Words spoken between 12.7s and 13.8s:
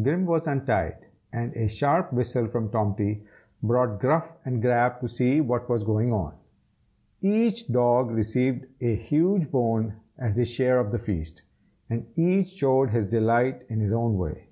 his delight in